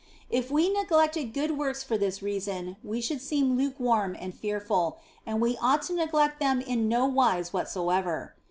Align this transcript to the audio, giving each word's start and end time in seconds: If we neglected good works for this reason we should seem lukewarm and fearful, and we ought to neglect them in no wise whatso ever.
If 0.31 0.49
we 0.49 0.67
neglected 0.73 1.31
good 1.31 1.55
works 1.59 1.83
for 1.83 1.95
this 1.95 2.23
reason 2.23 2.75
we 2.83 3.01
should 3.01 3.21
seem 3.21 3.55
lukewarm 3.55 4.17
and 4.19 4.33
fearful, 4.33 4.97
and 5.27 5.39
we 5.39 5.59
ought 5.61 5.83
to 5.83 5.93
neglect 5.93 6.39
them 6.39 6.59
in 6.59 6.89
no 6.89 7.05
wise 7.05 7.53
whatso 7.53 7.87
ever. 7.91 8.33